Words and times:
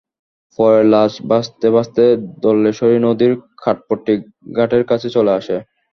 পরে 0.59 0.81
লাশ 0.93 1.13
ভাসতে 1.29 1.67
ভাসতে 1.75 2.03
ধলেশ্বরী 2.43 2.97
নদীর 3.07 3.33
কাঠপট্টি 3.61 4.13
ঘাটের 4.57 4.83
কাছে 4.89 5.07
চলে 5.15 5.31
আসে। 5.39 5.55